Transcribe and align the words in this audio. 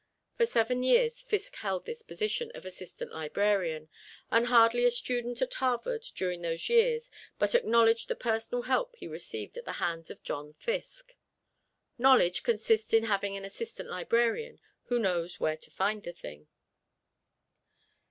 For 0.35 0.47
seven 0.47 0.81
years 0.81 1.21
Fiske 1.21 1.53
held 1.57 1.85
this 1.85 2.01
position 2.01 2.49
of 2.55 2.65
assistant 2.65 3.11
librarian, 3.11 3.87
and 4.31 4.47
hardly 4.47 4.83
a 4.83 4.89
student 4.89 5.43
at 5.43 5.53
Harvard 5.53 6.01
during 6.15 6.41
those 6.41 6.69
years 6.69 7.11
but 7.37 7.53
acknowledged 7.53 8.07
the 8.07 8.15
personal 8.15 8.63
help 8.63 8.95
he 8.95 9.05
received 9.05 9.57
at 9.57 9.65
the 9.65 9.73
hands 9.73 10.09
of 10.09 10.23
John 10.23 10.53
Fiske. 10.55 11.15
Knowledge 11.99 12.41
consists 12.41 12.95
in 12.95 13.03
having 13.03 13.37
an 13.37 13.45
assistant 13.45 13.89
librarian 13.89 14.59
who 14.85 14.97
knows 14.97 15.39
where 15.39 15.57
to 15.57 15.69
find 15.69 16.01
the 16.01 16.13
thing. 16.13 16.47